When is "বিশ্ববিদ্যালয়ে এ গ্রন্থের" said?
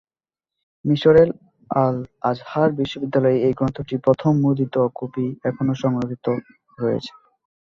2.79-4.03